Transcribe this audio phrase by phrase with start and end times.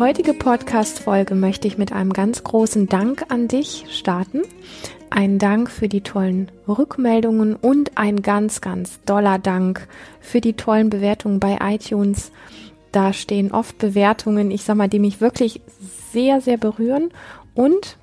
[0.00, 4.40] heutige Podcast-Folge möchte ich mit einem ganz großen Dank an dich starten.
[5.10, 9.86] Ein Dank für die tollen Rückmeldungen und ein ganz, ganz doller Dank
[10.18, 12.32] für die tollen Bewertungen bei iTunes.
[12.92, 15.60] Da stehen oft Bewertungen, ich sag mal, die mich wirklich
[16.12, 17.10] sehr, sehr berühren
[17.54, 17.98] und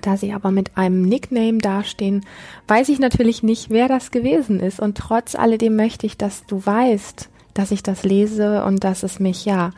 [0.00, 2.24] da sie aber mit einem Nickname dastehen,
[2.66, 4.80] weiß ich natürlich nicht, wer das gewesen ist.
[4.80, 9.20] Und trotz alledem möchte ich, dass du weißt, dass ich das lese und dass es
[9.20, 9.70] mich ja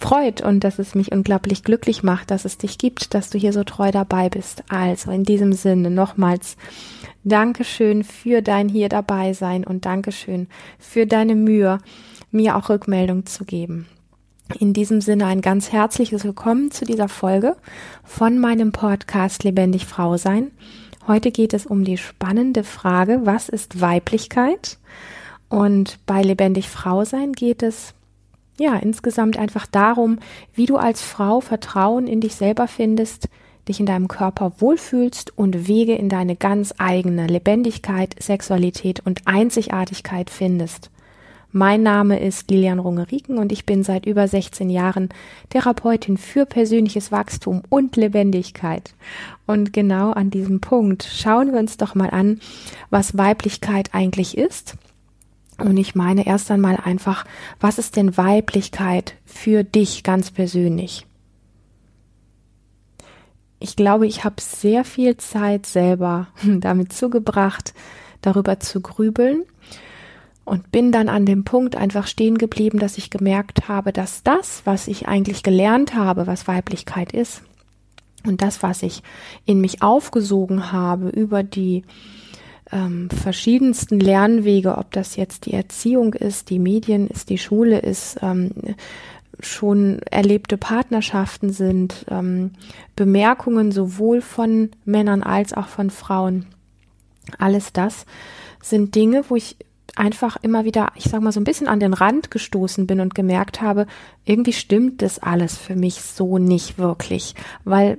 [0.00, 3.52] freut und dass es mich unglaublich glücklich macht, dass es dich gibt, dass du hier
[3.52, 4.62] so treu dabei bist.
[4.68, 6.56] Also in diesem Sinne nochmals
[7.24, 10.46] Dankeschön für dein hier dabei sein und Dankeschön
[10.78, 11.78] für deine Mühe,
[12.30, 13.86] mir auch Rückmeldung zu geben.
[14.58, 17.56] In diesem Sinne ein ganz herzliches Willkommen zu dieser Folge
[18.02, 20.52] von meinem Podcast Lebendig Frau sein.
[21.06, 24.78] Heute geht es um die spannende Frage, was ist Weiblichkeit?
[25.48, 27.94] Und bei Lebendig Frau sein geht es
[28.58, 30.18] ja insgesamt einfach darum,
[30.54, 33.28] wie du als Frau Vertrauen in dich selber findest,
[33.68, 40.30] dich in deinem Körper wohlfühlst und Wege in deine ganz eigene Lebendigkeit, Sexualität und Einzigartigkeit
[40.30, 40.90] findest.
[41.50, 45.08] Mein Name ist Lilian Rungeriken und ich bin seit über 16 Jahren
[45.48, 48.92] Therapeutin für persönliches Wachstum und Lebendigkeit.
[49.46, 52.40] Und genau an diesem Punkt schauen wir uns doch mal an,
[52.90, 54.76] was Weiblichkeit eigentlich ist.
[55.58, 57.24] Und ich meine erst einmal einfach,
[57.60, 61.06] was ist denn Weiblichkeit für dich ganz persönlich?
[63.60, 67.74] Ich glaube, ich habe sehr viel Zeit selber damit zugebracht,
[68.22, 69.44] darüber zu grübeln
[70.44, 74.62] und bin dann an dem Punkt einfach stehen geblieben, dass ich gemerkt habe, dass das,
[74.64, 77.42] was ich eigentlich gelernt habe, was Weiblichkeit ist,
[78.26, 79.02] und das, was ich
[79.44, 81.84] in mich aufgesogen habe über die
[82.72, 88.18] ähm, verschiedensten Lernwege, ob das jetzt die Erziehung ist, die Medien ist, die Schule ist,
[88.22, 88.50] ähm,
[89.40, 92.52] schon erlebte Partnerschaften sind, ähm,
[92.96, 96.46] Bemerkungen sowohl von Männern als auch von Frauen.
[97.38, 98.04] Alles das
[98.62, 99.56] sind Dinge, wo ich
[99.94, 103.14] einfach immer wieder, ich sag mal, so ein bisschen an den Rand gestoßen bin und
[103.14, 103.86] gemerkt habe,
[104.24, 107.34] irgendwie stimmt das alles für mich so nicht wirklich,
[107.64, 107.98] weil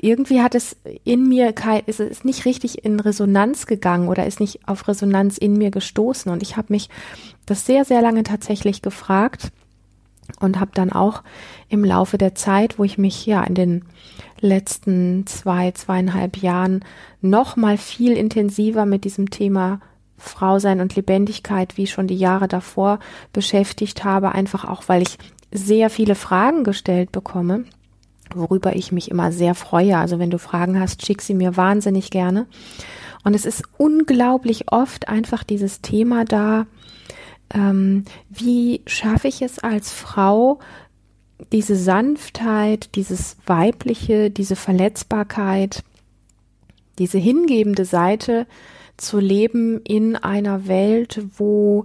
[0.00, 4.40] irgendwie hat es in mir kein, ist es nicht richtig in Resonanz gegangen oder ist
[4.40, 6.30] nicht auf Resonanz in mir gestoßen.
[6.32, 6.88] Und ich habe mich
[7.46, 9.52] das sehr, sehr lange tatsächlich gefragt
[10.40, 11.22] und habe dann auch
[11.68, 13.84] im Laufe der Zeit, wo ich mich ja in den
[14.40, 16.84] letzten zwei, zweieinhalb Jahren
[17.20, 19.80] noch mal viel intensiver mit diesem Thema
[20.16, 22.98] Frau sein und Lebendigkeit wie schon die Jahre davor
[23.32, 25.16] beschäftigt habe, einfach auch, weil ich
[25.52, 27.64] sehr viele Fragen gestellt bekomme,
[28.36, 29.98] worüber ich mich immer sehr freue.
[29.98, 32.46] Also wenn du Fragen hast, schick sie mir wahnsinnig gerne.
[33.24, 36.66] Und es ist unglaublich oft einfach dieses Thema da,
[37.54, 40.58] ähm, wie schaffe ich es als Frau,
[41.52, 45.82] diese Sanftheit, dieses Weibliche, diese Verletzbarkeit,
[46.98, 48.46] diese hingebende Seite
[48.96, 51.84] zu leben in einer Welt, wo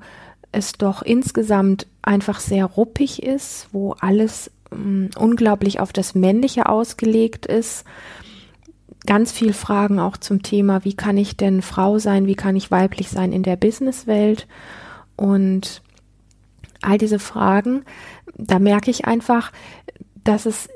[0.51, 7.45] es doch insgesamt einfach sehr ruppig ist, wo alles mm, unglaublich auf das Männliche ausgelegt
[7.45, 7.85] ist.
[9.05, 12.71] Ganz viel Fragen auch zum Thema, wie kann ich denn Frau sein, wie kann ich
[12.71, 14.47] weiblich sein in der Businesswelt
[15.15, 15.81] und
[16.81, 17.83] all diese Fragen,
[18.35, 19.51] da merke ich einfach,
[20.23, 20.69] dass es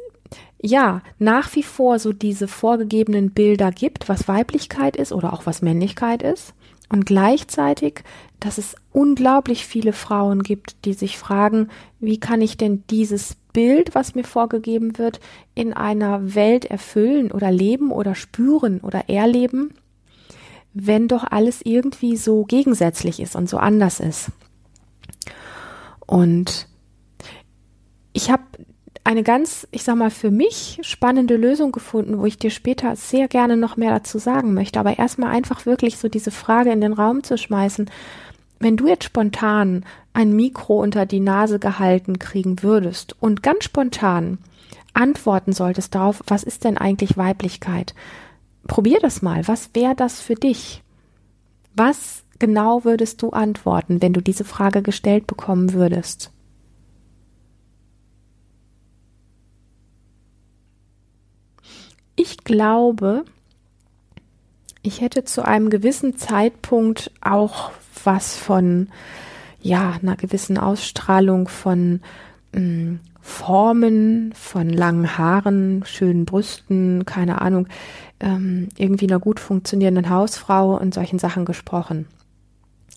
[0.59, 5.61] ja, nach wie vor so diese vorgegebenen Bilder gibt, was Weiblichkeit ist oder auch was
[5.61, 6.53] Männlichkeit ist.
[6.89, 8.03] Und gleichzeitig,
[8.39, 13.95] dass es unglaublich viele Frauen gibt, die sich fragen, wie kann ich denn dieses Bild,
[13.95, 15.19] was mir vorgegeben wird,
[15.55, 19.73] in einer Welt erfüllen oder leben oder spüren oder erleben,
[20.73, 24.31] wenn doch alles irgendwie so gegensätzlich ist und so anders ist.
[26.05, 26.67] Und
[28.13, 28.43] ich habe
[29.07, 33.30] eine ganz, ich sag mal, für mich spannende Lösung gefunden, wo ich dir später sehr
[33.30, 34.81] gerne noch mehr dazu sagen möchte.
[34.81, 37.89] Aber erstmal einfach wirklich so diese Frage in den Raum zu schmeißen.
[38.59, 44.39] Wenn du jetzt spontan ein Mikro unter die Nase gehalten kriegen würdest und ganz spontan
[44.94, 47.95] antworten solltest darauf, was ist denn eigentlich Weiblichkeit?
[48.68, 49.48] Probier das mal.
[49.48, 50.83] Was wäre das für dich?
[51.74, 56.33] Was genau würdest du antworten, wenn du diese Frage gestellt bekommen würdest?
[62.19, 63.25] Ich glaube,
[64.81, 67.71] ich hätte zu einem gewissen Zeitpunkt auch
[68.03, 68.89] was von,
[69.61, 72.01] ja, einer gewissen Ausstrahlung von
[72.53, 77.67] mh, mm, Formen, von langen Haaren, schönen Brüsten, keine Ahnung,
[78.19, 82.07] ähm, irgendwie einer gut funktionierenden Hausfrau und solchen Sachen gesprochen.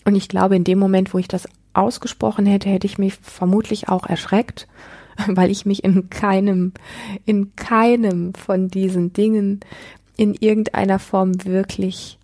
[0.03, 3.89] Und ich glaube, in dem Moment, wo ich das ausgesprochen hätte, hätte ich mich vermutlich
[3.89, 4.67] auch erschreckt,
[5.27, 6.73] weil ich mich in keinem,
[7.25, 9.59] in keinem von diesen Dingen
[10.17, 12.19] in irgendeiner Form wirklich,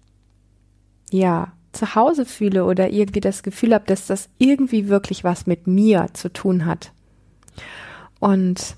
[1.11, 5.67] ja, zu Hause fühle oder irgendwie das Gefühl habe, dass das irgendwie wirklich was mit
[5.67, 6.91] mir zu tun hat.
[8.19, 8.75] Und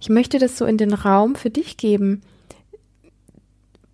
[0.00, 2.20] ich möchte das so in den Raum für dich geben,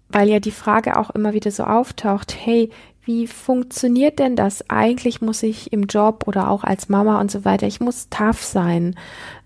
[0.09, 2.71] weil ja die Frage auch immer wieder so auftaucht, hey,
[3.05, 4.69] wie funktioniert denn das?
[4.71, 8.43] Eigentlich muss ich im Job oder auch als Mama und so weiter, ich muss tough
[8.43, 8.95] sein.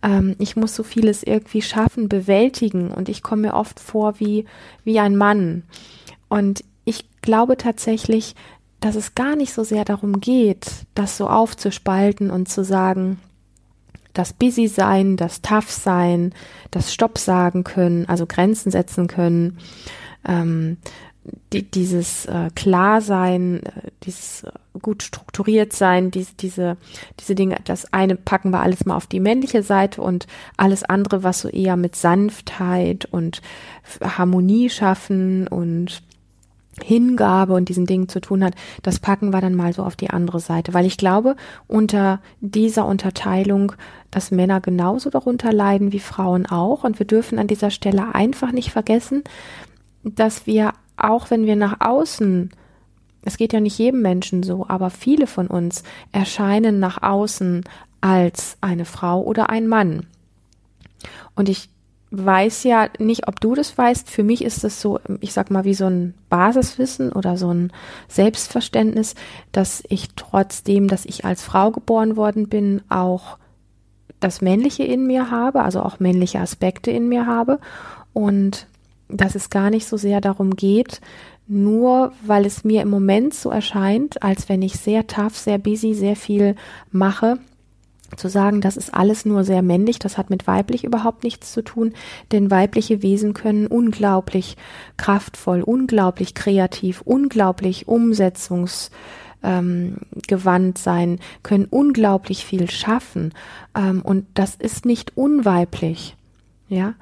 [0.03, 4.45] Ähm, ich muss so vieles irgendwie schaffen, bewältigen und ich komme mir oft vor wie,
[4.85, 5.63] wie ein Mann.
[6.29, 8.35] Und ich glaube tatsächlich,
[8.81, 13.19] dass es gar nicht so sehr darum geht, das so aufzuspalten und zu sagen,
[14.13, 16.35] das Busy sein, das Tough sein,
[16.71, 19.59] das Stopp sagen können, also Grenzen setzen können,
[20.27, 20.79] ähm,
[21.53, 24.51] die, dieses äh, Klarsein, äh, dieses äh,
[24.81, 26.77] gut strukturiert sein, diese, diese,
[27.21, 30.27] diese Dinge, das eine packen wir alles mal auf die männliche Seite und
[30.57, 33.43] alles andere, was so eher mit Sanftheit und
[34.03, 36.03] Harmonie schaffen und
[36.83, 40.11] Hingabe und diesen Dingen zu tun hat, das packen wir dann mal so auf die
[40.11, 41.37] andere Seite, weil ich glaube,
[41.67, 43.73] unter dieser Unterteilung,
[44.11, 48.53] dass Männer genauso darunter leiden wie Frauen auch und wir dürfen an dieser Stelle einfach
[48.53, 49.25] nicht vergessen,
[50.05, 52.51] dass wir auch wenn wir nach außen,
[53.23, 55.83] es geht ja nicht jedem Menschen so, aber viele von uns
[56.13, 57.65] erscheinen nach außen
[58.01, 60.07] als eine Frau oder ein Mann.
[61.35, 61.69] Und ich
[62.11, 64.09] weiß ja nicht, ob du das weißt.
[64.09, 67.73] Für mich ist es so, ich sag mal, wie so ein Basiswissen oder so ein
[68.09, 69.15] Selbstverständnis,
[69.53, 73.39] dass ich trotzdem, dass ich als Frau geboren worden bin, auch
[74.21, 77.59] das Männliche in mir habe, also auch männliche Aspekte in mir habe.
[78.13, 78.67] Und
[79.09, 81.01] dass es gar nicht so sehr darum geht,
[81.49, 85.95] nur weil es mir im Moment so erscheint, als wenn ich sehr tough, sehr busy,
[85.95, 86.57] sehr viel
[86.91, 87.39] mache,
[88.17, 91.63] zu sagen, das ist alles nur sehr männlich, das hat mit weiblich überhaupt nichts zu
[91.63, 91.93] tun,
[92.31, 94.57] denn weibliche Wesen können unglaublich
[94.97, 98.93] kraftvoll, unglaublich kreativ, unglaublich umsetzungsgewandt
[99.43, 103.33] ähm, sein, können unglaublich viel schaffen
[103.77, 106.17] ähm, und das ist nicht unweiblich.
[106.69, 106.95] Ja,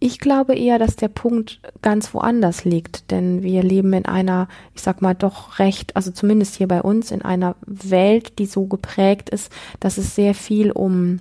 [0.00, 4.82] ich glaube eher, dass der Punkt ganz woanders liegt, denn wir leben in einer, ich
[4.82, 9.30] sag mal, doch recht, also zumindest hier bei uns, in einer Welt, die so geprägt
[9.30, 11.20] ist, dass es sehr viel um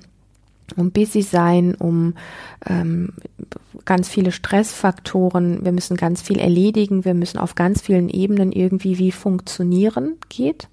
[0.76, 2.16] um busy sein, um
[2.68, 3.14] ähm,
[3.86, 8.98] ganz viele Stressfaktoren, wir müssen ganz viel erledigen, wir müssen auf ganz vielen Ebenen irgendwie
[8.98, 10.68] wie funktionieren geht.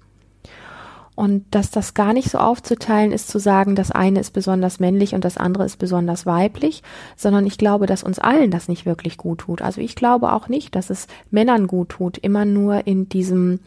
[1.15, 5.15] Und dass das gar nicht so aufzuteilen ist, zu sagen, das eine ist besonders männlich
[5.15, 6.83] und das andere ist besonders weiblich,
[7.15, 9.61] sondern ich glaube, dass uns allen das nicht wirklich gut tut.
[9.61, 13.61] Also ich glaube auch nicht, dass es Männern gut tut, immer nur in diesem,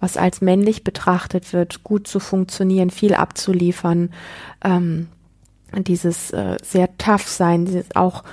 [0.00, 4.10] was als männlich betrachtet wird, gut zu funktionieren, viel abzuliefern,
[4.64, 5.08] ähm,
[5.76, 8.24] dieses äh, sehr tough sein, dieses auch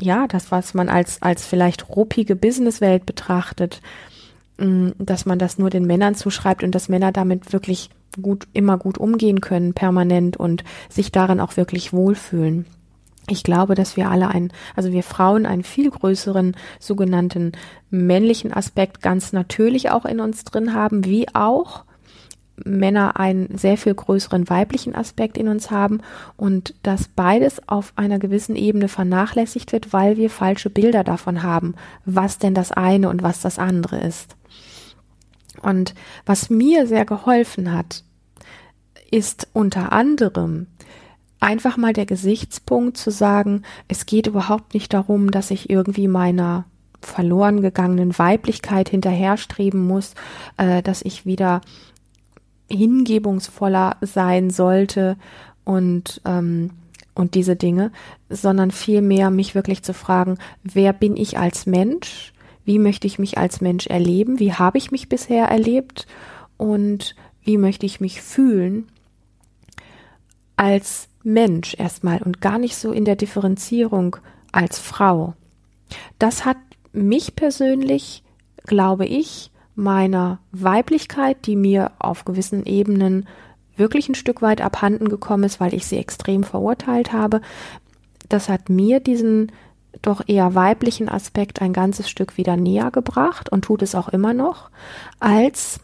[0.00, 3.80] ja, das, was man als, als vielleicht ruppige Businesswelt betrachtet,
[4.58, 7.90] dass man das nur den Männern zuschreibt und dass Männer damit wirklich
[8.20, 12.66] gut, immer gut umgehen können, permanent und sich darin auch wirklich wohlfühlen.
[13.30, 17.52] Ich glaube, dass wir alle ein, also wir Frauen einen viel größeren sogenannten
[17.90, 21.84] männlichen Aspekt ganz natürlich auch in uns drin haben, wie auch
[22.64, 26.00] Männer einen sehr viel größeren weiblichen Aspekt in uns haben
[26.36, 31.74] und dass beides auf einer gewissen Ebene vernachlässigt wird, weil wir falsche Bilder davon haben,
[32.04, 34.37] was denn das eine und was das andere ist.
[35.62, 35.94] Und
[36.26, 38.04] was mir sehr geholfen hat,
[39.10, 40.66] ist unter anderem
[41.40, 46.64] einfach mal der Gesichtspunkt zu sagen, es geht überhaupt nicht darum, dass ich irgendwie meiner
[47.00, 50.14] verloren gegangenen Weiblichkeit hinterherstreben muss,
[50.56, 51.60] äh, dass ich wieder
[52.70, 55.16] hingebungsvoller sein sollte
[55.64, 56.70] und ähm,
[57.14, 57.90] und diese Dinge,
[58.30, 62.32] sondern vielmehr mich wirklich zu fragen, wer bin ich als Mensch?
[62.68, 66.06] Wie möchte ich mich als Mensch erleben, wie habe ich mich bisher erlebt
[66.58, 68.88] und wie möchte ich mich fühlen
[70.56, 74.18] als Mensch erstmal und gar nicht so in der Differenzierung
[74.52, 75.32] als Frau.
[76.18, 76.58] Das hat
[76.92, 78.22] mich persönlich,
[78.66, 83.26] glaube ich, meiner Weiblichkeit, die mir auf gewissen Ebenen
[83.76, 87.40] wirklich ein Stück weit abhanden gekommen ist, weil ich sie extrem verurteilt habe,
[88.28, 89.52] das hat mir diesen
[90.02, 94.34] doch eher weiblichen Aspekt ein ganzes Stück wieder näher gebracht und tut es auch immer
[94.34, 94.70] noch,
[95.18, 95.80] als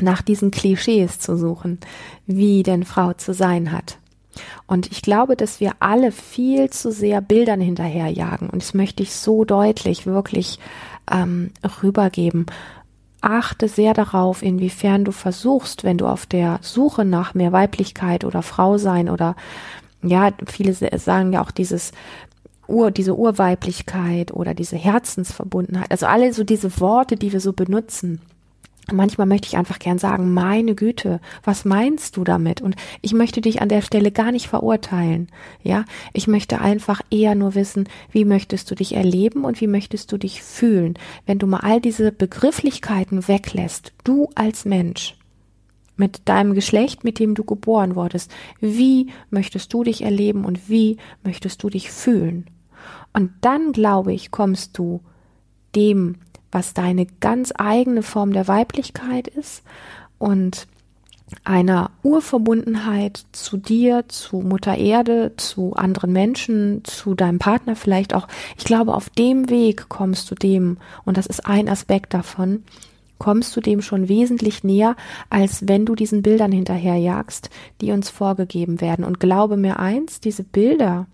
[0.00, 1.78] nach diesen Klischees zu suchen,
[2.26, 3.98] wie denn Frau zu sein hat.
[4.66, 8.48] Und ich glaube, dass wir alle viel zu sehr Bildern hinterherjagen.
[8.50, 10.60] Und das möchte ich so deutlich wirklich
[11.10, 11.50] ähm,
[11.82, 12.46] rübergeben.
[13.20, 18.42] Achte sehr darauf, inwiefern du versuchst, wenn du auf der Suche nach mehr Weiblichkeit oder
[18.42, 19.34] Frau sein oder
[20.02, 21.90] ja, viele sagen ja auch dieses
[22.68, 28.20] Ur, diese Urweiblichkeit oder diese Herzensverbundenheit, also alle so diese Worte, die wir so benutzen.
[28.90, 32.62] Manchmal möchte ich einfach gern sagen, meine Güte, was meinst du damit?
[32.62, 35.28] Und ich möchte dich an der Stelle gar nicht verurteilen.
[35.62, 35.84] Ja,
[36.14, 40.16] ich möchte einfach eher nur wissen, wie möchtest du dich erleben und wie möchtest du
[40.16, 40.94] dich fühlen?
[41.26, 45.16] Wenn du mal all diese Begrifflichkeiten weglässt, du als Mensch,
[45.98, 50.96] mit deinem Geschlecht, mit dem du geboren wurdest, wie möchtest du dich erleben und wie
[51.24, 52.46] möchtest du dich fühlen?
[53.18, 55.00] Und dann, glaube ich, kommst du
[55.74, 56.18] dem,
[56.52, 59.64] was deine ganz eigene Form der Weiblichkeit ist
[60.18, 60.68] und
[61.42, 68.28] einer Urverbundenheit zu dir, zu Mutter Erde, zu anderen Menschen, zu deinem Partner vielleicht auch.
[68.56, 72.62] Ich glaube, auf dem Weg kommst du dem, und das ist ein Aspekt davon,
[73.18, 74.94] kommst du dem schon wesentlich näher,
[75.28, 79.04] als wenn du diesen Bildern hinterherjagst, die uns vorgegeben werden.
[79.04, 81.08] Und glaube mir eins, diese Bilder,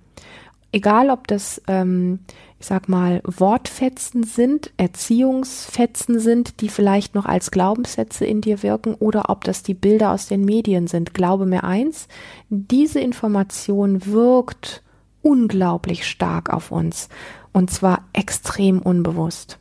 [0.74, 2.18] egal ob das, ähm,
[2.58, 8.94] ich sag mal, Wortfetzen sind, Erziehungsfetzen sind, die vielleicht noch als Glaubenssätze in dir wirken,
[8.94, 11.14] oder ob das die Bilder aus den Medien sind.
[11.14, 12.08] Glaube mir eins,
[12.48, 14.82] diese Information wirkt
[15.22, 17.08] unglaublich stark auf uns.
[17.52, 19.58] Und zwar extrem unbewusst.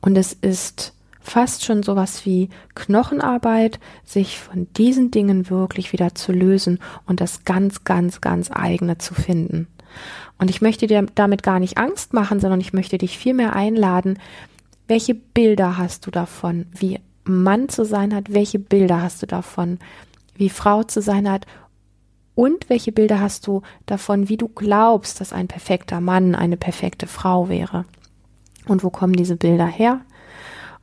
[0.00, 6.32] Und es ist fast schon sowas wie Knochenarbeit, sich von diesen Dingen wirklich wieder zu
[6.32, 9.68] lösen und das ganz, ganz, ganz eigene zu finden.
[10.38, 14.18] Und ich möchte dir damit gar nicht Angst machen, sondern ich möchte dich vielmehr einladen,
[14.88, 19.78] welche Bilder hast du davon, wie Mann zu sein hat, welche Bilder hast du davon,
[20.34, 21.46] wie Frau zu sein hat
[22.34, 27.06] und welche Bilder hast du davon, wie du glaubst, dass ein perfekter Mann eine perfekte
[27.06, 27.84] Frau wäre.
[28.66, 30.00] Und wo kommen diese Bilder her?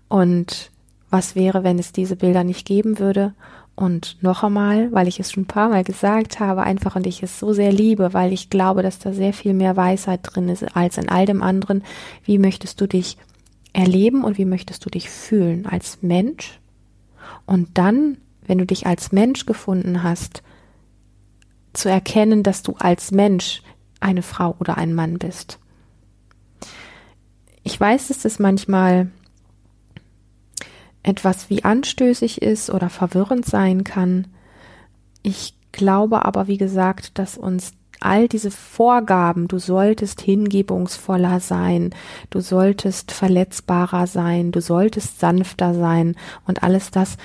[0.07, 0.71] Und
[1.09, 3.33] was wäre, wenn es diese Bilder nicht geben würde?
[3.79, 7.23] Und noch einmal, weil ich es schon ein paar Mal gesagt habe, einfach und ich
[7.23, 10.75] es so sehr liebe, weil ich glaube, dass da sehr viel mehr Weisheit drin ist
[10.75, 11.85] als in all dem anderen.
[12.25, 13.15] Wie möchtest du dich
[13.71, 16.59] erleben und wie möchtest du dich fühlen als Mensch?
[17.45, 20.43] Und dann, wenn du dich als Mensch gefunden hast,
[21.71, 23.63] zu erkennen, dass du als Mensch
[24.01, 25.57] eine Frau oder ein Mann bist.
[27.63, 29.09] Ich weiß, dass es manchmal
[31.03, 34.27] etwas wie anstößig ist oder verwirrend sein kann.
[35.23, 41.93] Ich glaube aber, wie gesagt, dass uns all diese Vorgaben, du solltest hingebungsvoller sein,
[42.29, 46.15] du solltest verletzbarer sein, du solltest sanfter sein
[46.45, 47.17] und alles das,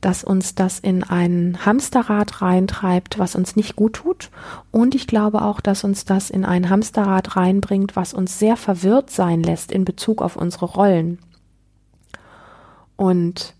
[0.00, 4.30] dass uns das in ein Hamsterrad reintreibt, was uns nicht gut tut.
[4.70, 9.10] Und ich glaube auch, dass uns das in ein Hamsterrad reinbringt, was uns sehr verwirrt
[9.10, 11.18] sein lässt in Bezug auf unsere Rollen.
[12.98, 13.54] Und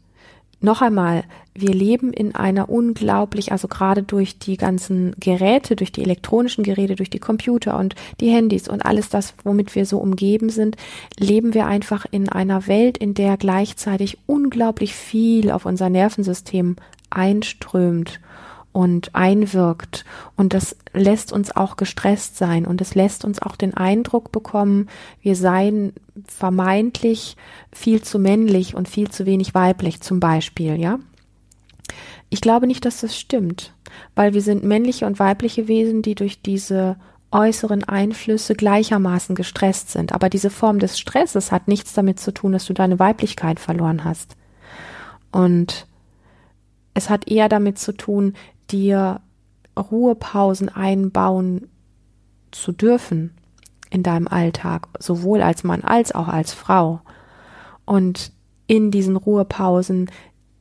[0.61, 1.23] noch einmal,
[1.54, 6.97] wir leben in einer unglaublich, also gerade durch die ganzen Geräte, durch die elektronischen Geräte,
[6.97, 10.76] durch die Computer und die Handys und alles das, womit wir so umgeben sind,
[11.16, 16.75] leben wir einfach in einer Welt, in der gleichzeitig unglaublich viel auf unser Nervensystem
[17.11, 18.21] einströmt
[18.78, 20.04] und einwirkt.
[20.37, 24.88] Und das lässt uns auch gestresst sein und es lässt uns auch den Eindruck bekommen,
[25.20, 25.94] wir seien
[26.25, 27.37] vermeintlich
[27.73, 31.00] viel zu männlich und viel zu wenig weiblich zum Beispiel, ja.
[32.30, 33.75] Ich glaube nicht, dass das stimmt,
[34.14, 36.99] weil wir sind männliche und weibliche Wesen, die durch diese
[37.32, 40.12] äußeren Einflüsse gleichermaßen gestresst sind.
[40.12, 44.04] Aber diese Form des Stresses hat nichts damit zu tun, dass du deine Weiblichkeit verloren
[44.04, 44.37] hast.
[45.32, 45.88] Und
[46.94, 48.35] es hat eher damit zu tun,
[48.70, 49.20] dir
[49.76, 51.68] Ruhepausen einbauen
[52.50, 53.32] zu dürfen
[53.90, 57.00] in deinem Alltag, sowohl als Mann als auch als Frau.
[57.84, 58.32] Und
[58.66, 60.10] in diesen Ruhepausen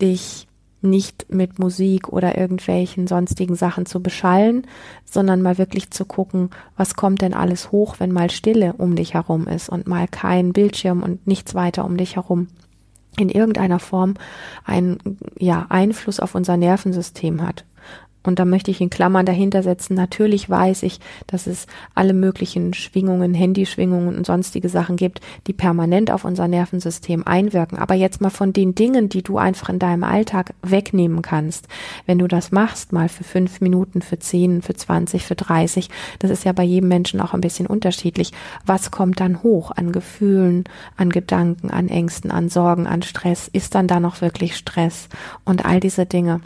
[0.01, 0.47] dich
[0.81, 4.65] nicht mit Musik oder irgendwelchen sonstigen Sachen zu beschallen,
[5.05, 9.15] sondern mal wirklich zu gucken, was kommt denn alles hoch, wenn mal Stille um dich
[9.15, 12.47] herum ist und mal kein Bildschirm und nichts weiter um dich herum
[13.17, 14.13] in irgendeiner Form
[14.63, 17.65] einen ja, Einfluss auf unser Nervensystem hat
[18.27, 21.65] und da möchte ich in Klammern dahinter setzen, natürlich weiß ich, dass es
[21.95, 27.77] alle möglichen Schwingungen, Handyschwingungen und sonstige Sachen gibt, die permanent auf unser Nervensystem einwirken.
[27.77, 31.67] Aber jetzt mal von den Dingen, die du einfach in deinem Alltag wegnehmen kannst,
[32.05, 36.29] wenn du das machst, mal für fünf Minuten, für zehn, für zwanzig, für dreißig, das
[36.29, 38.33] ist ja bei jedem Menschen auch ein bisschen unterschiedlich.
[38.65, 40.65] Was kommt dann hoch an Gefühlen,
[40.97, 43.47] an Gedanken, an Ängsten, an Sorgen, an Stress?
[43.47, 45.07] Ist dann da noch wirklich Stress?
[45.45, 46.41] Und all diese Dinge.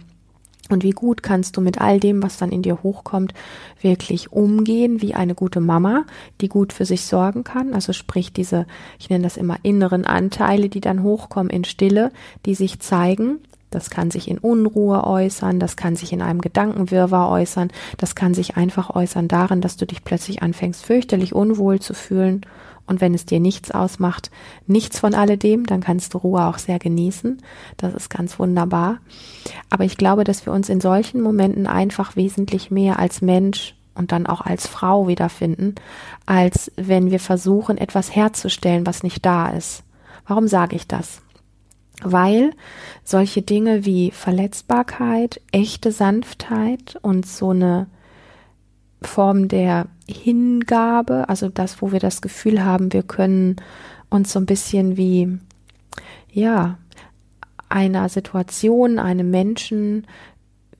[0.71, 3.33] Und wie gut kannst du mit all dem, was dann in dir hochkommt,
[3.81, 6.05] wirklich umgehen, wie eine gute Mama,
[6.39, 7.73] die gut für sich sorgen kann.
[7.73, 8.65] Also sprich diese,
[8.99, 12.11] ich nenne das immer inneren Anteile, die dann hochkommen in Stille,
[12.45, 13.39] die sich zeigen,
[13.71, 18.33] Das kann sich in Unruhe äußern, das kann sich in einem Gedankenwirrwarr äußern, das kann
[18.33, 22.41] sich einfach äußern darin, dass du dich plötzlich anfängst, fürchterlich unwohl zu fühlen.
[22.91, 24.31] Und wenn es dir nichts ausmacht,
[24.67, 27.41] nichts von alledem, dann kannst du Ruhe auch sehr genießen.
[27.77, 28.97] Das ist ganz wunderbar.
[29.69, 34.11] Aber ich glaube, dass wir uns in solchen Momenten einfach wesentlich mehr als Mensch und
[34.11, 35.75] dann auch als Frau wiederfinden,
[36.25, 39.83] als wenn wir versuchen, etwas herzustellen, was nicht da ist.
[40.27, 41.21] Warum sage ich das?
[42.03, 42.51] weil
[43.03, 47.85] solche Dinge wie Verletzbarkeit, echte Sanftheit und so eine
[49.03, 53.55] Form der Hingabe, also das, wo wir das Gefühl haben, wir können
[54.09, 55.39] uns so ein bisschen wie,
[56.31, 56.77] ja,
[57.69, 60.05] einer Situation, einem Menschen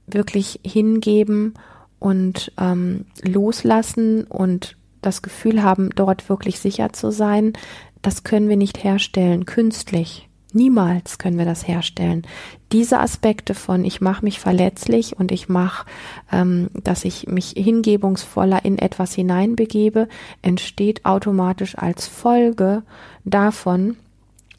[0.08, 1.54] wirklich hingeben
[2.00, 7.54] und ähm, loslassen und das Gefühl haben, dort wirklich sicher zu sein,
[8.02, 10.28] das können wir nicht herstellen, künstlich.
[10.54, 12.24] Niemals können wir das herstellen.
[12.72, 15.86] Diese Aspekte von ich mache mich verletzlich und ich mache,
[16.32, 20.08] ähm, dass ich mich hingebungsvoller in etwas hineinbegebe,
[20.42, 22.84] entsteht automatisch als Folge
[23.24, 23.98] davon,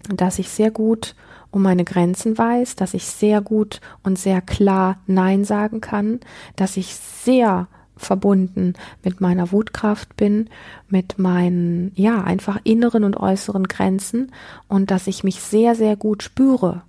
[0.08, 1.14] dass ich sehr gut
[1.50, 6.20] um meine Grenzen weiß, dass ich sehr gut und sehr klar Nein sagen kann,
[6.56, 7.68] dass ich sehr
[8.04, 10.49] verbunden mit meiner Wutkraft bin,
[10.88, 14.32] mit meinen, ja, einfach inneren und äußeren Grenzen
[14.68, 16.82] und dass ich mich sehr, sehr gut spüre.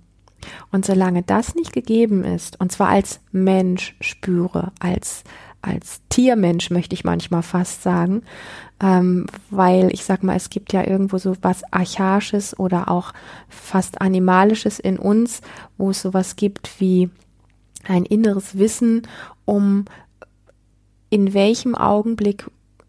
[0.70, 5.24] Und solange das nicht gegeben ist, und zwar als Mensch spüre, als,
[5.62, 8.22] als Tiermensch möchte ich manchmal fast sagen,
[8.80, 13.12] ähm, weil ich sag mal, es gibt ja irgendwo so was Archaisches oder auch
[13.48, 15.40] fast Animalisches in uns,
[15.78, 17.08] wo es sowas gibt wie
[17.86, 19.02] ein inneres Wissen
[19.44, 19.84] um
[21.14, 22.46] in welchem Augenblick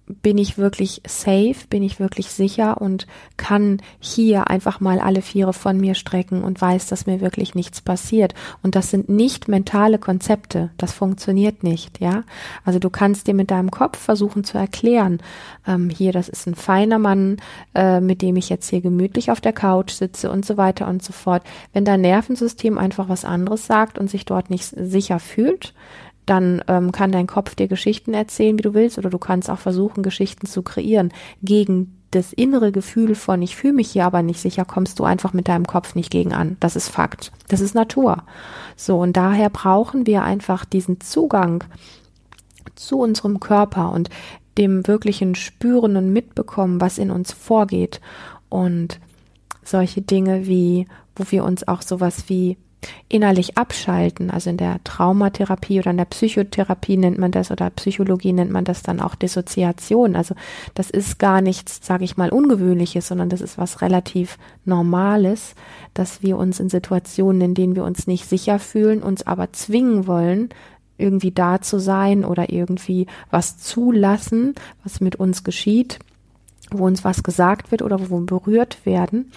[0.08, 3.06] bin ich wirklich safe, bin ich wirklich sicher und
[3.38, 7.82] kann hier einfach mal alle Viere von mir strecken und weiß, dass mir wirklich nichts
[7.82, 8.34] passiert.
[8.64, 10.72] Und das sind nicht mentale Konzepte.
[10.78, 12.24] Das funktioniert nicht, ja.
[12.64, 15.20] Also du kannst dir mit deinem Kopf versuchen zu erklären,
[15.68, 17.38] ähm, hier, das ist ein feiner Mann,
[17.76, 21.04] äh, mit dem ich jetzt hier gemütlich auf der Couch sitze und so weiter und
[21.04, 21.44] so fort.
[21.74, 25.76] Wenn dein Nervensystem einfach was anderes sagt und sich dort nicht sicher fühlt,
[26.26, 29.60] dann ähm, kann dein Kopf dir Geschichten erzählen, wie du willst, oder du kannst auch
[29.60, 31.12] versuchen, Geschichten zu kreieren.
[31.42, 35.34] Gegen das innere Gefühl von, ich fühle mich hier aber nicht sicher, kommst du einfach
[35.34, 36.58] mit deinem Kopf nicht gegen an.
[36.60, 37.32] Das ist Fakt.
[37.50, 38.24] Das ist Natur.
[38.76, 41.64] So, und daher brauchen wir einfach diesen Zugang
[42.76, 44.10] zu unserem Körper und
[44.58, 48.00] dem wirklichen Spüren und Mitbekommen, was in uns vorgeht.
[48.50, 49.00] Und
[49.64, 52.58] solche Dinge wie, wo wir uns auch sowas wie
[53.10, 54.30] innerlich abschalten.
[54.30, 58.66] Also in der Traumatherapie oder in der Psychotherapie nennt man das oder Psychologie nennt man
[58.66, 60.16] das dann auch Dissoziation.
[60.16, 60.36] Also
[60.74, 65.56] das ist gar nichts, sage ich mal, Ungewöhnliches, sondern das ist was relativ Normales,
[65.94, 70.08] dass wir uns in Situationen, in denen wir uns nicht sicher fühlen, uns aber zwingen
[70.08, 70.50] wollen,
[70.98, 76.00] irgendwie da zu sein oder irgendwie was zulassen, was mit uns geschieht,
[76.72, 79.32] wo uns was gesagt wird oder wo wir berührt werden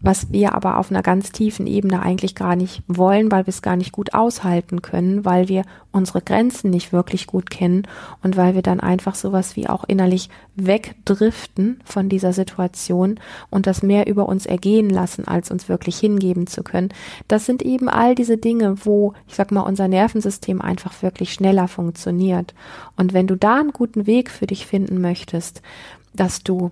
[0.00, 3.62] was wir aber auf einer ganz tiefen Ebene eigentlich gar nicht wollen, weil wir es
[3.62, 7.82] gar nicht gut aushalten können, weil wir unsere Grenzen nicht wirklich gut kennen
[8.22, 13.18] und weil wir dann einfach sowas wie auch innerlich wegdriften von dieser Situation
[13.50, 16.90] und das mehr über uns ergehen lassen, als uns wirklich hingeben zu können.
[17.26, 21.66] Das sind eben all diese Dinge, wo, ich sag mal, unser Nervensystem einfach wirklich schneller
[21.66, 22.54] funktioniert.
[22.96, 25.62] Und wenn du da einen guten Weg für dich finden möchtest,
[26.14, 26.70] dass du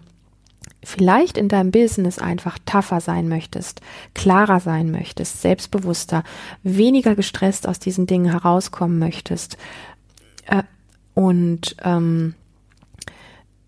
[0.84, 3.80] vielleicht in deinem Business einfach tougher sein möchtest,
[4.14, 6.22] klarer sein möchtest, selbstbewusster,
[6.62, 9.56] weniger gestresst aus diesen Dingen herauskommen möchtest
[10.46, 10.62] äh,
[11.14, 12.34] und ähm,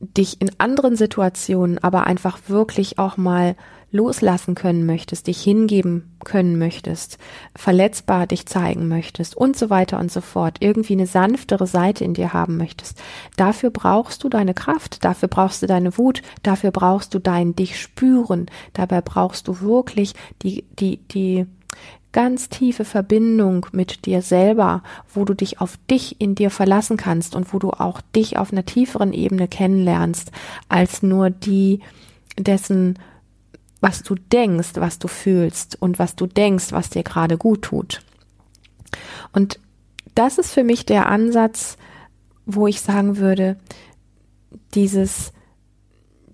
[0.01, 3.57] dich in anderen Situationen aber einfach wirklich auch mal
[3.90, 7.18] loslassen können möchtest, dich hingeben können möchtest,
[7.57, 12.14] verletzbar dich zeigen möchtest und so weiter und so fort, irgendwie eine sanftere Seite in
[12.14, 13.01] dir haben möchtest,
[13.37, 17.81] dafür brauchst du deine Kraft, dafür brauchst du deine Wut, dafür brauchst du dein dich
[17.81, 21.46] spüren, dabei brauchst du wirklich die, die, die,
[22.12, 27.37] ganz tiefe Verbindung mit dir selber, wo du dich auf dich in dir verlassen kannst
[27.37, 30.33] und wo du auch dich auf einer tieferen Ebene kennenlernst,
[30.68, 31.81] als nur die
[32.38, 32.98] dessen
[33.81, 38.03] was du denkst, was du fühlst und was du denkst, was dir gerade gut tut.
[39.33, 39.61] Und
[40.14, 41.77] das ist für mich der Ansatz,
[42.47, 43.57] wo ich sagen würde,
[44.75, 45.33] dieses,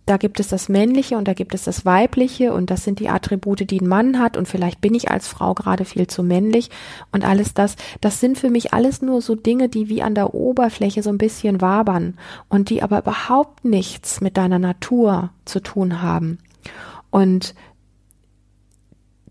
[0.06, 3.08] da gibt es das Männliche und da gibt es das Weibliche und das sind die
[3.08, 6.70] Attribute, die ein Mann hat und vielleicht bin ich als Frau gerade viel zu männlich
[7.10, 10.34] und alles das, das sind für mich alles nur so Dinge, die wie an der
[10.34, 16.02] Oberfläche so ein bisschen wabern und die aber überhaupt nichts mit deiner Natur zu tun
[16.02, 16.38] haben.
[17.14, 17.54] Und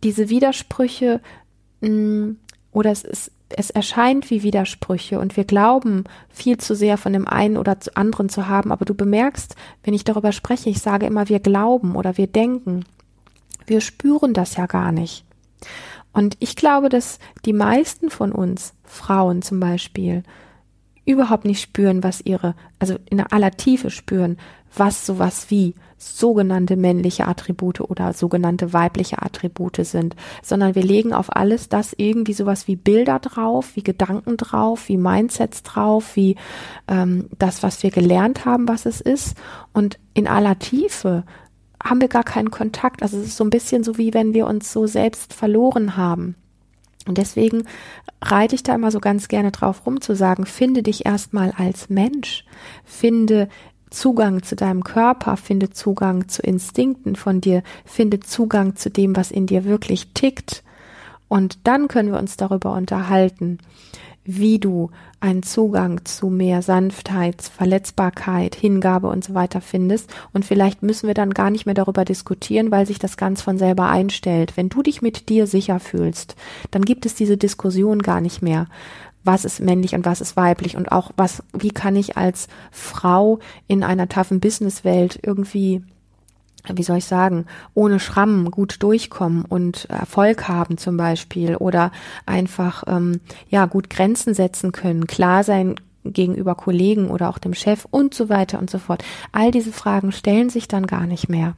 [0.05, 1.19] diese Widersprüche
[1.81, 2.29] mm,
[2.71, 7.27] oder es ist, es erscheint wie Widersprüche und wir glauben viel zu sehr von dem
[7.27, 11.27] einen oder anderen zu haben, aber du bemerkst, wenn ich darüber spreche, ich sage immer,
[11.27, 12.85] wir glauben oder wir denken.
[13.65, 15.25] Wir spüren das ja gar nicht.
[16.13, 20.23] Und ich glaube, dass die meisten von uns, Frauen zum Beispiel,
[21.03, 24.37] überhaupt nicht spüren, was ihre, also in aller Tiefe spüren,
[24.73, 31.35] was sowas wie sogenannte männliche Attribute oder sogenannte weibliche Attribute sind, sondern wir legen auf
[31.35, 36.35] alles das irgendwie sowas wie Bilder drauf, wie Gedanken drauf, wie Mindsets drauf, wie
[36.87, 39.35] ähm, das, was wir gelernt haben, was es ist.
[39.73, 41.23] Und in aller Tiefe
[41.83, 43.01] haben wir gar keinen Kontakt.
[43.01, 46.35] Also es ist so ein bisschen so, wie wenn wir uns so selbst verloren haben.
[47.05, 47.63] Und deswegen
[48.21, 51.89] reite ich da immer so ganz gerne drauf rum zu sagen, finde dich erstmal als
[51.89, 52.45] Mensch,
[52.85, 53.49] finde
[53.93, 59.31] Zugang zu deinem Körper, finde Zugang zu Instinkten von dir, finde Zugang zu dem, was
[59.31, 60.63] in dir wirklich tickt.
[61.27, 63.59] Und dann können wir uns darüber unterhalten,
[64.25, 70.13] wie du einen Zugang zu mehr Sanftheit, Verletzbarkeit, Hingabe und so weiter findest.
[70.31, 73.57] Und vielleicht müssen wir dann gar nicht mehr darüber diskutieren, weil sich das ganz von
[73.57, 74.55] selber einstellt.
[74.55, 76.35] Wenn du dich mit dir sicher fühlst,
[76.71, 78.67] dann gibt es diese Diskussion gar nicht mehr
[79.23, 83.39] was ist männlich und was ist weiblich und auch was, wie kann ich als Frau
[83.67, 85.83] in einer toughen Businesswelt irgendwie
[86.73, 91.91] wie soll ich sagen, ohne Schrammen gut durchkommen und Erfolg haben zum Beispiel oder
[92.25, 97.85] einfach ähm, ja gut Grenzen setzen können, klar sein gegenüber Kollegen oder auch dem Chef
[97.89, 99.03] und so weiter und so fort.
[99.31, 101.55] All diese Fragen stellen sich dann gar nicht mehr.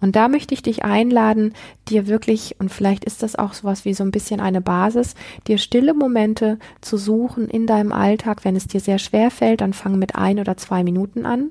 [0.00, 1.54] Und da möchte ich dich einladen,
[1.88, 5.14] dir wirklich, und vielleicht ist das auch sowas wie so ein bisschen eine Basis,
[5.46, 8.44] dir stille Momente zu suchen in deinem Alltag.
[8.44, 11.50] Wenn es dir sehr schwer fällt, dann fang mit ein oder zwei Minuten an.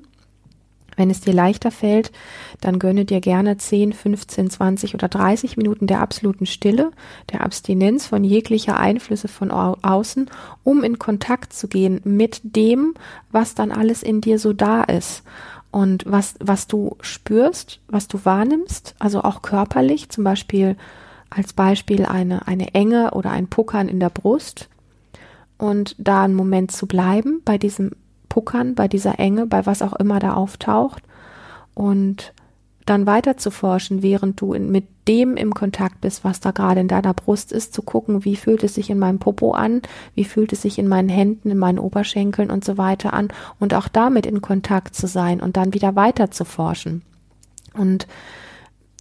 [0.96, 2.12] Wenn es dir leichter fällt,
[2.60, 6.90] dann gönne dir gerne 10, 15, 20 oder 30 Minuten der absoluten Stille,
[7.32, 10.28] der Abstinenz von jeglicher Einflüsse von außen,
[10.62, 12.92] um in Kontakt zu gehen mit dem,
[13.30, 15.22] was dann alles in dir so da ist
[15.70, 20.76] und was, was du spürst, was du wahrnimmst, also auch körperlich, zum Beispiel
[21.30, 24.68] als Beispiel eine, eine Enge oder ein Puckern in der Brust
[25.58, 27.92] und da einen Moment zu bleiben bei diesem
[28.28, 31.02] Puckern, bei dieser Enge, bei was auch immer da auftaucht.
[31.74, 32.32] Und
[32.86, 36.80] dann weiter zu forschen, während du in, mit dem im Kontakt bist, was da gerade
[36.80, 39.82] in deiner Brust ist, zu gucken, wie fühlt es sich in meinem Popo an,
[40.14, 43.74] wie fühlt es sich in meinen Händen, in meinen Oberschenkeln und so weiter an und
[43.74, 47.02] auch damit in Kontakt zu sein und dann wieder weiter zu forschen.
[47.74, 48.06] Und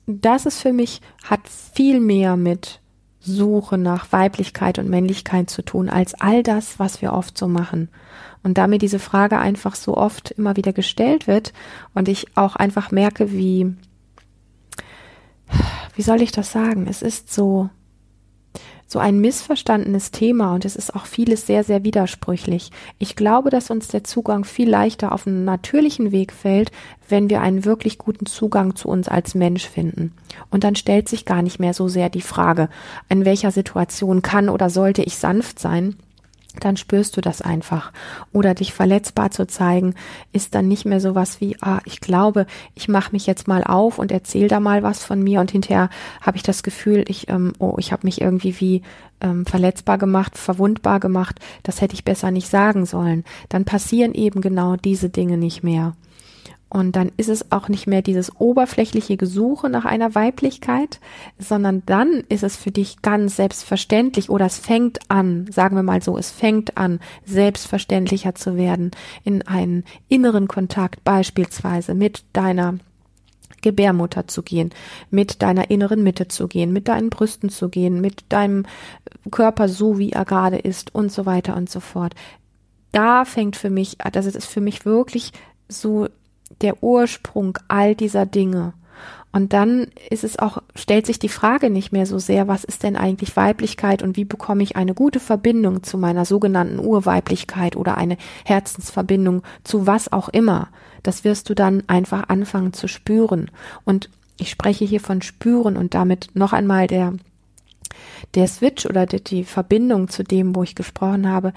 [0.08, 2.80] das ist für mich, hat viel mehr mit
[3.20, 7.90] Suche nach Weiblichkeit und Männlichkeit zu tun, als all das, was wir oft so machen.
[8.44, 11.54] Und da mir diese Frage einfach so oft immer wieder gestellt wird
[11.94, 13.76] und ich auch einfach merke, wie,
[15.96, 16.88] wie soll ich das sagen?
[16.88, 17.70] Es ist so,
[18.90, 22.72] so ein missverstandenes Thema und es ist auch vieles sehr, sehr widersprüchlich.
[22.98, 26.72] Ich glaube, dass uns der Zugang viel leichter auf einen natürlichen Weg fällt,
[27.08, 30.14] wenn wir einen wirklich guten Zugang zu uns als Mensch finden.
[30.50, 32.68] Und dann stellt sich gar nicht mehr so sehr die Frage,
[33.10, 35.96] in welcher Situation kann oder sollte ich sanft sein,
[36.60, 37.92] dann spürst du das einfach.
[38.32, 39.96] Oder dich verletzbar zu zeigen,
[40.32, 42.46] ist dann nicht mehr so was wie, ah, ich glaube,
[42.76, 45.90] ich mache mich jetzt mal auf und erzähle da mal was von mir und hinterher
[46.22, 48.82] habe ich das Gefühl, ich, ähm, oh, ich habe mich irgendwie wie
[49.22, 53.24] ähm, verletzbar gemacht, verwundbar gemacht, das hätte ich besser nicht sagen sollen.
[53.50, 55.96] Dann passieren eben genau diese Dinge nicht mehr.
[56.70, 61.00] Und dann ist es auch nicht mehr dieses oberflächliche Gesuche nach einer Weiblichkeit,
[61.40, 66.04] sondern dann ist es für dich ganz selbstverständlich oder es fängt an, sagen wir mal
[66.04, 68.92] so, es fängt an, selbstverständlicher zu werden,
[69.24, 72.76] in einen inneren Kontakt beispielsweise mit deiner
[73.62, 74.70] Gebärmutter zu gehen,
[75.10, 78.66] mit deiner inneren Mitte zu gehen, mit deinen Brüsten zu gehen, mit deinem
[79.32, 82.14] Körper so, wie er gerade ist und so weiter und so fort.
[82.92, 85.34] Da fängt für mich, das ist für mich wirklich
[85.68, 86.08] so
[86.62, 88.74] der Ursprung all dieser Dinge.
[89.32, 92.82] Und dann ist es auch, stellt sich die Frage nicht mehr so sehr, was ist
[92.82, 97.96] denn eigentlich Weiblichkeit und wie bekomme ich eine gute Verbindung zu meiner sogenannten Urweiblichkeit oder
[97.96, 100.70] eine Herzensverbindung zu was auch immer.
[101.04, 103.52] Das wirst du dann einfach anfangen zu spüren.
[103.86, 107.14] Und ich spreche hier von spüren und damit noch einmal der,
[108.34, 111.54] der Switch oder die, die Verbindung zu dem, wo ich gesprochen habe.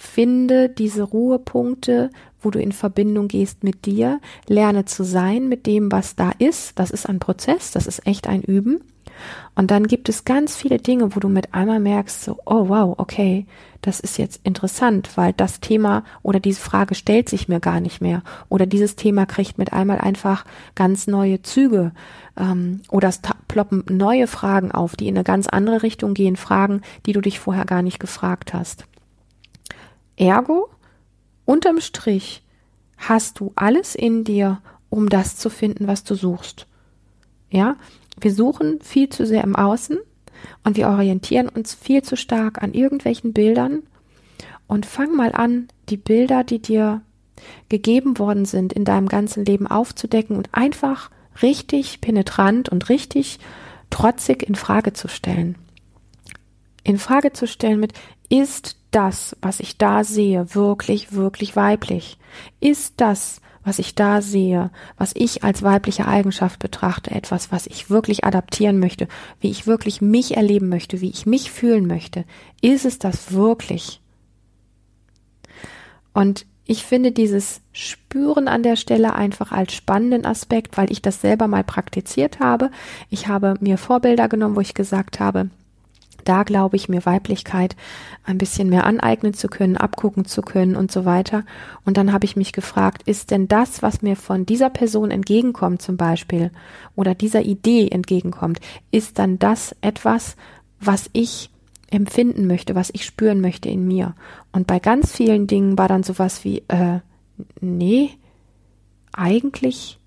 [0.00, 5.90] Finde diese Ruhepunkte, wo du in Verbindung gehst mit dir, lerne zu sein mit dem,
[5.90, 6.78] was da ist.
[6.78, 8.80] Das ist ein Prozess, das ist echt ein Üben.
[9.56, 12.94] Und dann gibt es ganz viele Dinge, wo du mit einmal merkst, so, oh wow,
[12.96, 13.44] okay,
[13.82, 18.00] das ist jetzt interessant, weil das Thema oder diese Frage stellt sich mir gar nicht
[18.00, 18.22] mehr.
[18.48, 20.44] Oder dieses Thema kriegt mit einmal einfach
[20.76, 21.90] ganz neue Züge.
[22.38, 26.82] Ähm, oder es ploppen neue Fragen auf, die in eine ganz andere Richtung gehen, Fragen,
[27.04, 28.86] die du dich vorher gar nicht gefragt hast.
[30.18, 30.68] Ergo,
[31.44, 32.42] unterm Strich,
[32.96, 36.66] hast du alles in dir, um das zu finden, was du suchst.
[37.50, 37.76] Ja,
[38.20, 39.98] wir suchen viel zu sehr im Außen
[40.64, 43.82] und wir orientieren uns viel zu stark an irgendwelchen Bildern
[44.66, 47.00] und fang mal an, die Bilder, die dir
[47.68, 53.38] gegeben worden sind, in deinem ganzen Leben aufzudecken und einfach richtig penetrant und richtig
[53.90, 55.56] trotzig in Frage zu stellen.
[56.82, 57.92] In Frage zu stellen mit,
[58.28, 62.18] ist das, was ich da sehe, wirklich, wirklich weiblich?
[62.60, 67.90] Ist das, was ich da sehe, was ich als weibliche Eigenschaft betrachte, etwas, was ich
[67.90, 69.08] wirklich adaptieren möchte,
[69.40, 72.24] wie ich wirklich mich erleben möchte, wie ich mich fühlen möchte,
[72.62, 74.00] ist es das wirklich?
[76.14, 81.20] Und ich finde dieses Spüren an der Stelle einfach als spannenden Aspekt, weil ich das
[81.20, 82.70] selber mal praktiziert habe.
[83.08, 85.48] Ich habe mir Vorbilder genommen, wo ich gesagt habe,
[86.28, 87.76] da glaube ich mir Weiblichkeit
[88.24, 91.44] ein bisschen mehr aneignen zu können, abgucken zu können und so weiter.
[91.84, 95.82] Und dann habe ich mich gefragt, ist denn das, was mir von dieser Person entgegenkommt
[95.82, 96.50] zum Beispiel
[96.96, 98.60] oder dieser Idee entgegenkommt,
[98.90, 100.36] ist dann das etwas,
[100.80, 101.50] was ich
[101.90, 104.14] empfinden möchte, was ich spüren möchte in mir.
[104.52, 107.00] Und bei ganz vielen Dingen war dann sowas wie, äh,
[107.60, 108.10] nee,
[109.12, 109.98] eigentlich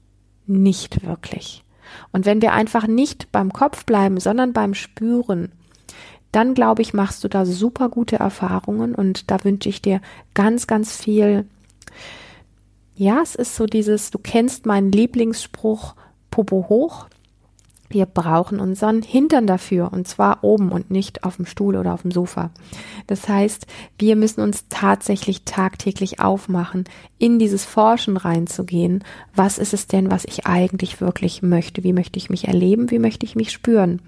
[0.46, 1.64] nicht wirklich.
[2.12, 5.52] Und wenn wir einfach nicht beim Kopf bleiben, sondern beim Spüren,
[6.32, 10.02] dann glaube ich, machst du da super gute Erfahrungen und da wünsche ich dir
[10.34, 11.46] ganz, ganz viel.
[12.96, 15.96] Ja, es ist so dieses, du kennst meinen Lieblingsspruch,
[16.30, 17.08] Popo hoch.
[17.90, 22.04] Wir brauchen unseren Hintern dafür und zwar oben und nicht auf dem Stuhl oder auf
[22.04, 22.52] dem Sofa.
[23.08, 23.68] Das heißt,
[24.00, 26.86] wir müssen uns tatsächlich tagtäglich aufmachen,
[27.18, 29.04] in dieses Forschen reinzugehen.
[29.36, 31.84] Was ist es denn, was ich eigentlich wirklich möchte?
[31.84, 32.92] Wie möchte ich mich erleben?
[32.92, 34.02] Wie möchte ich mich spüren?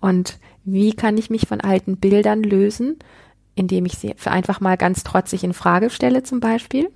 [0.00, 0.38] Und
[0.72, 2.98] wie kann ich mich von alten Bildern lösen,
[3.54, 6.90] indem ich sie einfach mal ganz trotzig in Frage stelle zum Beispiel?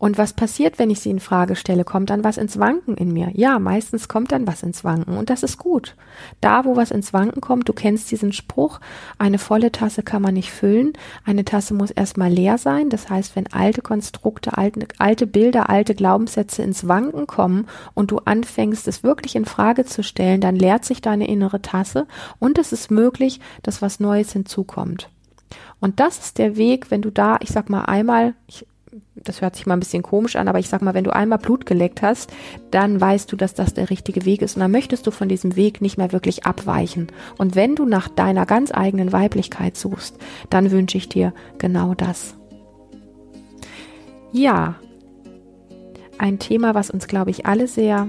[0.00, 1.84] Und was passiert, wenn ich sie in Frage stelle?
[1.84, 3.30] Kommt dann was ins Wanken in mir?
[3.34, 5.94] Ja, meistens kommt dann was ins Wanken und das ist gut.
[6.40, 8.80] Da, wo was ins Wanken kommt, du kennst diesen Spruch,
[9.18, 10.94] eine volle Tasse kann man nicht füllen,
[11.26, 12.88] eine Tasse muss erstmal leer sein.
[12.88, 18.20] Das heißt, wenn alte Konstrukte, alte, alte Bilder, alte Glaubenssätze ins Wanken kommen und du
[18.24, 22.06] anfängst, es wirklich in Frage zu stellen, dann leert sich deine innere Tasse
[22.38, 25.10] und es ist möglich, dass was Neues hinzukommt.
[25.78, 28.66] Und das ist der Weg, wenn du da, ich sag mal einmal, ich
[29.24, 31.38] das hört sich mal ein bisschen komisch an, aber ich sag mal, wenn du einmal
[31.38, 32.32] Blut geleckt hast,
[32.70, 35.56] dann weißt du, dass das der richtige Weg ist und dann möchtest du von diesem
[35.56, 37.08] Weg nicht mehr wirklich abweichen.
[37.38, 40.16] Und wenn du nach deiner ganz eigenen Weiblichkeit suchst,
[40.48, 42.34] dann wünsche ich dir genau das.
[44.32, 44.76] Ja,
[46.18, 48.08] ein Thema, was uns, glaube ich, alle sehr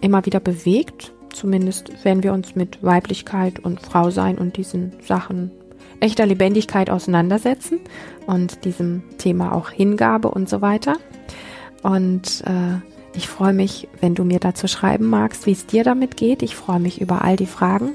[0.00, 5.50] immer wieder bewegt, zumindest wenn wir uns mit Weiblichkeit und Frausein und diesen Sachen
[6.04, 7.80] echter Lebendigkeit auseinandersetzen
[8.26, 10.96] und diesem Thema auch Hingabe und so weiter.
[11.82, 12.76] Und äh,
[13.16, 16.42] ich freue mich, wenn du mir dazu schreiben magst, wie es dir damit geht.
[16.42, 17.90] Ich freue mich über all die Fragen,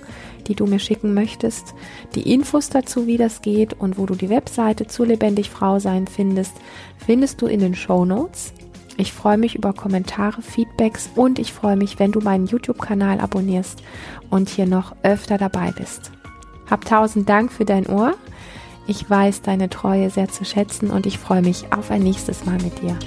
[0.48, 1.76] die du mir schicken möchtest.
[2.16, 6.08] Die Infos dazu, wie das geht und wo du die Webseite zu Lebendig Frau sein
[6.08, 6.54] findest,
[6.98, 8.54] findest du in den Show Notes.
[8.98, 13.84] Ich freue mich über Kommentare, Feedbacks und ich freue mich, wenn du meinen YouTube-Kanal abonnierst
[14.32, 16.12] und hier noch öfter dabei bist.
[16.70, 18.14] Hab tausend Dank für dein Ohr.
[18.88, 22.58] Ich weiß deine Treue sehr zu schätzen und ich freue mich auf ein nächstes Mal
[22.62, 22.98] mit dir.